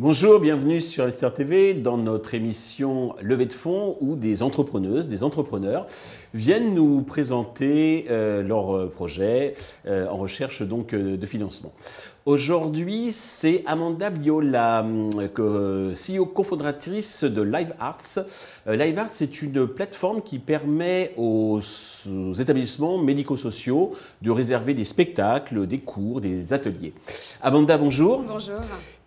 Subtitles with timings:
[0.00, 5.24] Bonjour, bienvenue sur Investor TV dans notre émission Levée de fonds où des entrepreneuses, des
[5.24, 5.86] entrepreneurs
[6.34, 9.54] viennent nous présenter euh, leurs euh, projets
[9.86, 11.72] euh, en recherche donc de financement.
[12.26, 18.18] Aujourd'hui, c'est Amanda Bio, la CEO cofondatrice de Live Arts.
[18.66, 21.60] Live Arts, c'est une plateforme qui permet aux,
[22.06, 26.92] aux établissements médico-sociaux de réserver des spectacles, des cours, des ateliers.
[27.40, 28.22] Amanda, bonjour.
[28.28, 28.60] Bonjour.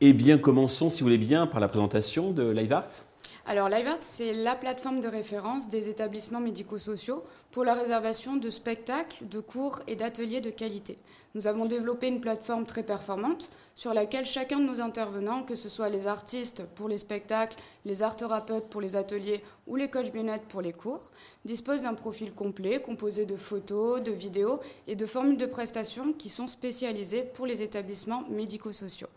[0.00, 3.07] Eh bien, commençons, si vous voulez bien, par la présentation de LiveArts.
[3.50, 9.26] Alors, LiveArts, c'est la plateforme de référence des établissements médico-sociaux pour la réservation de spectacles,
[9.26, 10.98] de cours et d'ateliers de qualité.
[11.34, 15.70] Nous avons développé une plateforme très performante sur laquelle chacun de nos intervenants, que ce
[15.70, 17.56] soit les artistes pour les spectacles,
[17.86, 21.10] les art thérapeutes pour les ateliers ou les coachs bien pour les cours,
[21.46, 26.28] dispose d'un profil complet composé de photos, de vidéos et de formules de prestations qui
[26.28, 29.08] sont spécialisées pour les établissements médico-sociaux.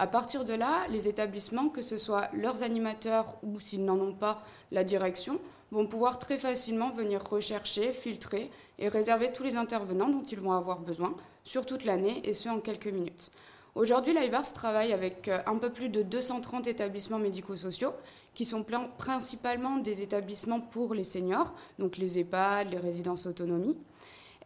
[0.00, 4.14] À partir de là, les établissements, que ce soit leurs animateurs ou s'ils n'en ont
[4.14, 4.42] pas,
[4.72, 5.38] la direction,
[5.72, 10.52] vont pouvoir très facilement venir rechercher, filtrer et réserver tous les intervenants dont ils vont
[10.52, 13.30] avoir besoin sur toute l'année et ce en quelques minutes.
[13.74, 17.92] Aujourd'hui, l'IVARS travaille avec euh, un peu plus de 230 établissements médico-sociaux
[18.32, 18.64] qui sont
[18.96, 23.76] principalement des établissements pour les seniors, donc les EHPAD, les résidences autonomie.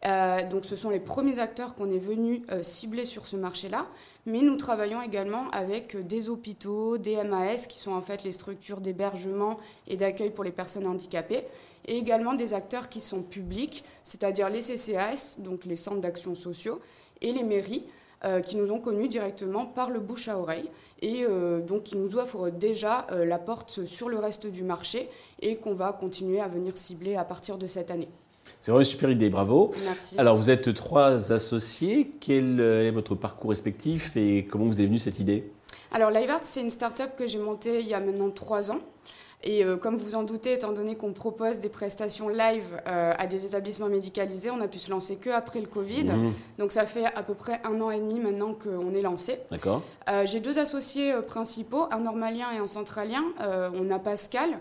[0.03, 3.87] Euh, donc ce sont les premiers acteurs qu'on est venu euh, cibler sur ce marché-là,
[4.25, 8.31] mais nous travaillons également avec euh, des hôpitaux, des MAS, qui sont en fait les
[8.31, 9.57] structures d'hébergement
[9.87, 11.43] et d'accueil pour les personnes handicapées,
[11.87, 16.81] et également des acteurs qui sont publics, c'est-à-dire les CCAS, donc les centres d'action sociaux,
[17.21, 17.85] et les mairies,
[18.43, 20.67] qui nous ont connus directement par le bouche à oreille,
[21.03, 21.25] et
[21.67, 25.09] donc qui nous offrent déjà la porte sur le reste du marché,
[25.41, 28.09] et qu'on va continuer à venir cibler à partir de cette année.
[28.59, 29.71] C'est vraiment une super idée, bravo.
[29.85, 30.17] Merci.
[30.17, 32.11] Alors, vous êtes trois associés.
[32.19, 35.51] Quel est votre parcours respectif et comment vous est venue cette idée?
[35.91, 38.79] Alors, LiveArt, c'est une start-up que j'ai montée il y a maintenant trois ans.
[39.45, 43.27] Et euh, comme vous en doutez, étant donné qu'on propose des prestations live euh, à
[43.27, 46.05] des établissements médicalisés, on a pu se lancer que après le Covid.
[46.05, 46.31] Mmh.
[46.57, 49.39] Donc ça fait à peu près un an et demi maintenant qu'on est lancé.
[49.51, 49.83] D'accord.
[50.09, 53.23] Euh, j'ai deux associés principaux, un normalien et un centralien.
[53.39, 54.59] on a Pascal,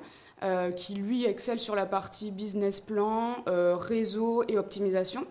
[0.76, 5.26] qui lui excelle sur la partie business plan, réseau et optimisation.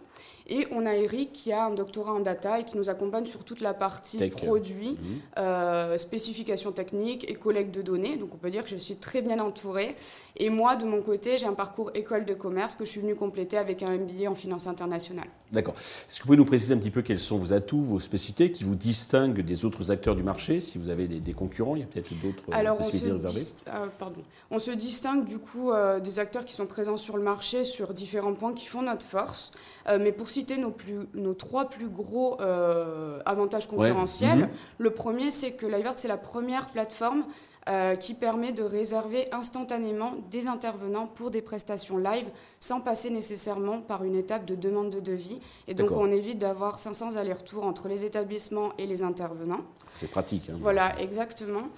[0.48, 3.44] Et on a Eric qui a un doctorat en data et qui nous accompagne sur
[3.44, 4.98] toute la partie produit,
[5.38, 8.18] euh, spécification technique et collecte de données.
[8.18, 9.96] Donc on peut dire que je suis très bien entourée.
[10.38, 13.16] Et moi, de mon côté, j'ai un parcours école de commerce que je suis venue
[13.16, 15.30] compléter avec un MBA en finance internationale.
[15.54, 15.76] D'accord.
[15.76, 18.52] Est-ce que vous pouvez nous préciser un petit peu quels sont vos atouts, vos spécificités
[18.52, 21.84] qui vous distinguent des autres acteurs du marché Si vous avez des, concurrents, il y
[21.84, 24.22] a peut-être d'autres euh, possibilités réservées euh, pardon.
[24.52, 25.72] On se distingue du coup
[26.04, 29.52] des acteurs qui sont présents sur le marché sur différents points qui font notre force.
[29.88, 34.40] mais pour citer nos, plus, nos trois plus gros euh, avantages concurrentiels.
[34.40, 34.50] Mhm.
[34.80, 37.24] Le premier, c'est que LiveArt, c'est la première plateforme
[37.70, 42.26] euh, qui permet de réserver instantanément des intervenants pour des prestations live
[42.60, 45.40] sans passer nécessairement par une étape de demande de devis.
[45.70, 49.62] Et donc, on évite d'avoir 500 allers-retours entre les établissements et les intervenants.
[49.88, 50.50] C'est pratique.
[50.50, 50.58] Hein.
[50.60, 51.70] Voilà, exactement.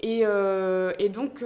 [0.00, 1.44] Et, euh, et donc,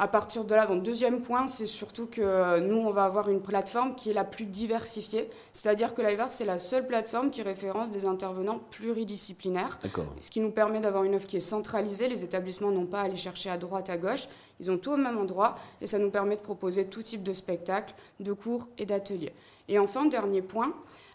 [0.00, 3.28] à partir de là, donc deuxième point, c'est surtout que euh, nous, on va avoir
[3.28, 5.28] une plateforme qui est la plus diversifiée.
[5.52, 9.78] C'est-à-dire que LiveArt, c'est la seule plateforme qui référence des intervenants pluridisciplinaires.
[10.18, 12.08] Ce qui nous permet d'avoir une offre qui est centralisée.
[12.08, 14.26] Les établissements n'ont pas à aller chercher à droite, à gauche.
[14.58, 17.34] Ils ont tout au même endroit et ça nous permet de proposer tout type de
[17.34, 19.34] spectacles, de cours et d'ateliers.
[19.68, 20.72] Et enfin, dernier point,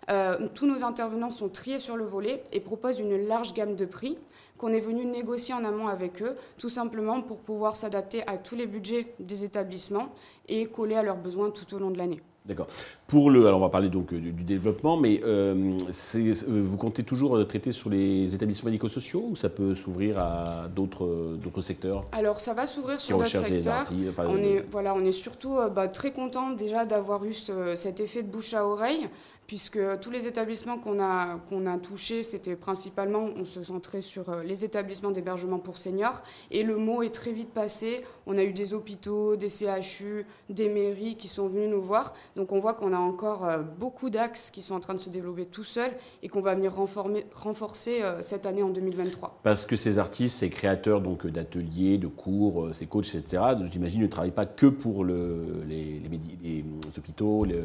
[0.09, 3.85] euh, tous nos intervenants sont triés sur le volet et proposent une large gamme de
[3.85, 4.17] prix
[4.57, 8.55] qu'on est venu négocier en amont avec eux, tout simplement pour pouvoir s'adapter à tous
[8.55, 10.09] les budgets des établissements
[10.47, 12.21] et coller à leurs besoins tout au long de l'année.
[12.45, 12.67] D'accord.
[13.07, 15.75] Pour le, alors on va parler donc du, développement, mais euh,
[16.15, 21.37] euh, vous comptez toujours traiter sur les établissements médico-sociaux ou ça peut s'ouvrir à d'autres
[21.61, 23.91] secteurs Alors ça va s'ouvrir sur d'autres secteurs.
[24.19, 28.21] on, est, voilà, on est surtout euh, bah, très content déjà d'avoir eu cet effet
[28.21, 29.09] de bouche à oreille
[29.47, 34.29] puisque tous les établissements qu'on a, qu'on a touchés, c'était principalement, on se centrait sur
[34.29, 38.03] euh, les établissements d'hébergement pour seniors, et le mot est très vite passé.
[38.27, 42.13] On a eu des hôpitaux, des CHU, des mairies qui sont venus nous voir.
[42.35, 45.09] Donc on voit qu'on a encore euh, beaucoup d'axes qui sont en train de se
[45.09, 45.91] développer tout seuls
[46.23, 49.39] et qu'on va venir renforcer euh, cette année en 2023.
[49.43, 53.41] Parce que ces artistes, ces créateurs donc d'ateliers, de cours, ces coachs, etc.,
[53.71, 56.01] j'imagine ne travaillent pas que pour le, les,
[56.43, 56.65] les,
[56.97, 57.55] hôpitaux, les,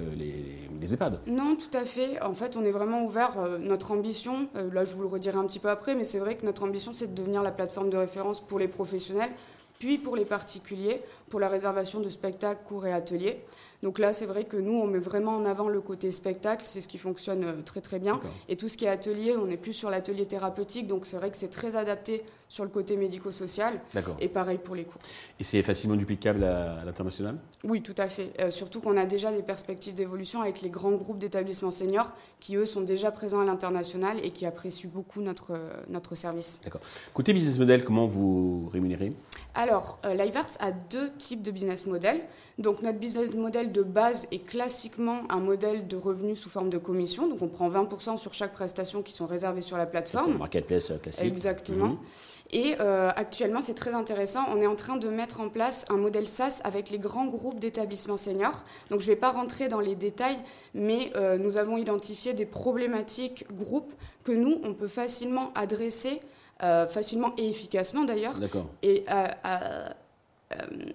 [0.81, 1.21] les, EHPAD.
[1.27, 2.21] Non, tout à fait.
[2.23, 3.39] En fait, on est vraiment ouvert.
[3.39, 6.19] Euh, notre ambition, euh, là je vous le redirai un petit peu après, mais c'est
[6.19, 9.31] vrai que notre ambition c'est de devenir la plateforme de référence pour les professionnels
[9.81, 13.43] puis pour les particuliers, pour la réservation de spectacles, cours et ateliers.
[13.83, 16.83] Donc là, c'est vrai que nous, on met vraiment en avant le côté spectacle, c'est
[16.83, 18.21] ce qui fonctionne euh, très très bien.
[18.49, 21.31] Et tout ce qui est atelier, on est plus sur l'atelier thérapeutique, donc c'est vrai
[21.31, 23.81] que c'est très adapté sur le côté médico-social.
[24.19, 25.01] Et pareil pour les cours.
[25.39, 27.37] Et c'est facilement duplicable à, l'international?
[27.63, 28.33] Oui, tout à fait.
[28.41, 32.57] Euh, surtout qu'on a déjà des perspectives d'évolution avec les grands groupes d'établissements seniors qui,
[32.57, 36.61] eux, sont déjà présents à l'international et qui apprécient beaucoup notre, euh, notre service.
[36.65, 36.81] D'accord.
[37.15, 39.13] Côté business model, comment vous rémunérez?
[39.55, 42.21] Alors, euh, LiveArts a deux types de business model.
[42.59, 46.79] Donc, notre business model de base est classiquement un modèle de revenus sous forme de
[46.79, 47.29] commission.
[47.29, 50.39] Donc, on prend 20% sur chaque prestation qui sont réservées sur la plateforme.
[50.39, 51.27] Marketplace classique.
[51.27, 51.91] Exactement.
[51.91, 51.99] Mhm.
[52.53, 54.41] Et euh, actuellement, c'est très intéressant.
[54.49, 57.61] On est en train de mettre en place un modèle SaaS avec les grands groupes
[57.61, 58.65] d'établissements seniors.
[58.91, 60.39] Donc, je ne vais pas rentrer dans les détails,
[60.75, 63.93] mais euh, nous avons identifié des problématiques groupes
[64.25, 66.21] que nous, on peut facilement adresser,
[66.63, 68.35] euh, facilement et efficacement d'ailleurs,
[68.83, 69.05] et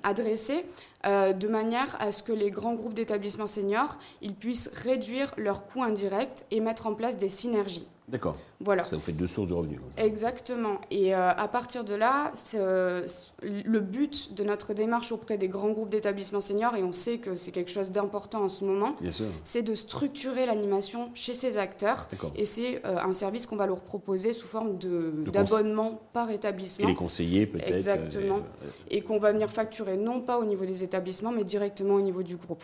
[0.03, 0.65] adresser
[1.05, 5.81] de manière à ce que les grands groupes d'établissements seniors ils puissent réduire leurs coûts
[5.81, 7.87] indirects et mettre en place des synergies.
[8.07, 8.37] D'accord.
[8.59, 8.83] Voilà.
[8.83, 9.79] Ça vous fait deux sources de revenus.
[9.97, 10.79] Exactement.
[10.91, 15.89] Et euh, à partir de là, le but de notre démarche auprès des grands groupes
[15.89, 18.95] d'établissements seniors, et on sait que c'est quelque chose d'important en ce moment,
[19.43, 22.07] c'est de structurer l'animation chez ces acteurs.
[22.35, 26.85] Et c'est euh, un service qu'on va leur proposer sous forme d'abonnement par établissement.
[26.85, 27.71] Et les conseillers peut-être.
[27.71, 28.37] Exactement.
[28.37, 32.01] Euh, et qu'on va venir facturer non pas au niveau des établissements, mais directement au
[32.01, 32.63] niveau du groupe.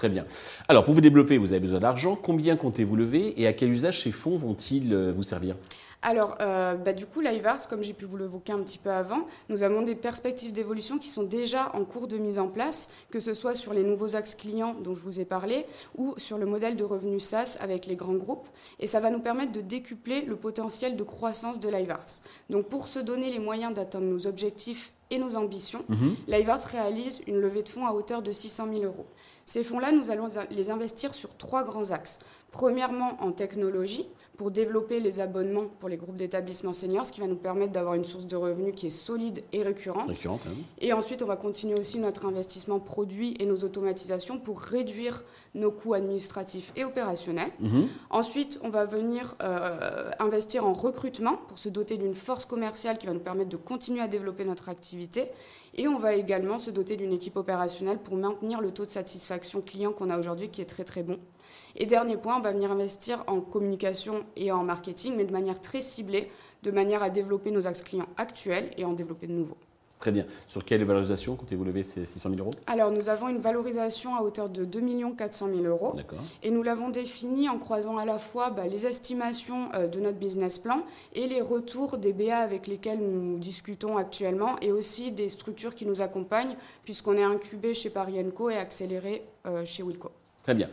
[0.00, 0.24] Très bien.
[0.66, 2.16] Alors, pour vous développer, vous avez besoin d'argent.
[2.16, 5.56] Combien comptez-vous lever et à quel usage ces fonds vont-ils euh, vous servir?
[6.02, 9.26] Alors, euh, bah, du coup, LiveArts, comme j'ai pu vous l'évoquer un petit peu avant,
[9.48, 13.20] nous avons des perspectives d'évolution qui sont déjà en cours de mise en place, que
[13.20, 15.66] ce soit sur les nouveaux axes clients dont je vous ai parlé
[15.96, 18.48] ou sur le modèle de revenu SaaS avec les grands groupes.
[18.78, 22.22] Et ça va nous permettre de décupler le potentiel de croissance de LiveArts.
[22.48, 25.84] Donc, pour se donner les moyens d'atteindre nos objectifs et nos ambitions.
[26.28, 29.06] LiveArts réalise une levée de fonds à hauteur de 600 000 euros.
[29.44, 32.20] Ces fonds-là, nous allons les investir sur trois grands axes.
[32.52, 34.06] Premièrement, en technologie,
[34.40, 37.92] pour développer les abonnements pour les groupes d'établissements seniors, ce qui va nous permettre d'avoir
[37.92, 40.08] une source de revenus qui est solide et récurrente.
[40.08, 40.54] récurrente hein.
[40.78, 45.70] Et ensuite, on va continuer aussi notre investissement produit et nos automatisations pour réduire nos
[45.70, 47.50] coûts administratifs et opérationnels.
[47.60, 47.88] Mhm.
[48.08, 53.06] Ensuite, on va venir euh, investir en recrutement pour se doter d'une force commerciale qui
[53.06, 55.26] va nous permettre de continuer à développer notre activité.
[55.74, 59.60] Et on va également se doter d'une équipe opérationnelle pour maintenir le taux de satisfaction
[59.60, 61.18] client qu'on a aujourd'hui qui est très très bon.
[61.76, 65.60] Et dernier point, on va venir investir en communication et en marketing, mais de manière
[65.60, 66.30] très ciblée,
[66.62, 69.56] de manière à développer nos axes clients actuels et en développer de nouveaux.
[70.00, 70.24] Très bien.
[70.46, 72.54] Sur quelle valorisation comptez-vous lever ces 600 000 euros?
[72.66, 74.80] Alors, nous avons une valorisation à hauteur de 2
[75.14, 75.94] 400 000 euros.
[76.42, 80.16] Et nous l'avons définie en croisant à la fois bah, les estimations euh, de notre
[80.16, 85.28] business plan et les retours des BA avec lesquels nous discutons actuellement et aussi des
[85.28, 90.10] structures qui nous accompagnent, puisqu'on est incubé chez Parienco et accéléré euh, chez Wilco.
[90.50, 90.68] Très bien.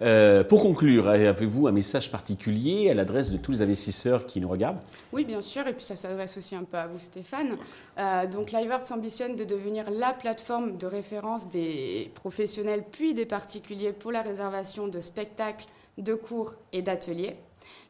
[0.00, 4.48] Euh, pour conclure, avez-vous un message particulier à l'adresse de tous les investisseurs qui nous
[4.48, 4.80] regardent?
[5.12, 7.56] Oui, bien sûr, et puis ça s'adresse aussi un peu à vous, Stéphane.
[7.98, 13.92] Euh, donc, LiveArts ambitionne de devenir la plateforme de référence des professionnels puis des particuliers
[13.92, 15.66] pour la réservation de spectacles,
[15.98, 17.36] de cours et d'ateliers.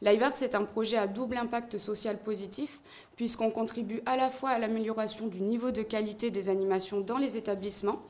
[0.02, 2.81] LiveArts c'est un projet à double impact social positif,
[3.17, 7.38] puisqu'on contribue à la fois à l'amélioration du niveau de qualité des animations dans les
[7.38, 8.02] établissements,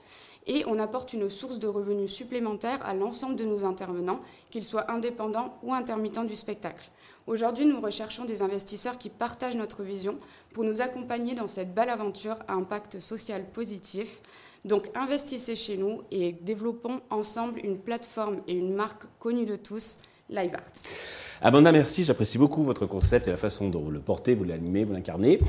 [0.47, 4.21] et on apporte une source de revenus supplémentaire à l'ensemble de nos intervenants,
[4.51, 6.91] qu'ils soient indépendants ou intermittents du spectacle.
[7.27, 10.19] Aujourd'hui, nous recherchons des investisseurs qui partagent notre vision
[10.53, 14.21] pour nous accompagner dans cette belle aventure à impact social positif.
[14.65, 19.99] Donc investissez chez nous et développons ensemble une plateforme et une marque connue de tous,
[20.33, 21.23] Live Arts.
[21.45, 22.05] Amanda, merci.
[22.05, 25.41] J'apprécie beaucoup votre concept et la façon dont vous le portez, vous l'animez, vous l'incarnez.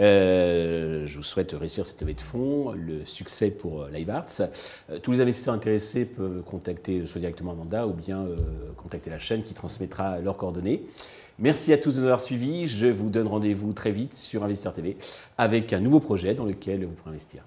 [0.00, 4.42] Euh, je vous souhaite réussir cette levée de fonds, le succès pour euh, Live Arts.
[4.90, 8.26] Euh, tous les investisseurs intéressés peuvent contacter soit directement Amanda ou bien
[8.76, 10.82] contacter la chaîne qui transmettra leurs coordonnées.
[11.38, 12.66] Merci à tous de nous avoir suivis.
[12.66, 14.96] Je vous donne rendez-vous très vite sur Investisseur TV
[15.38, 17.44] avec un nouveau projet dans lequel vous pourrez investir.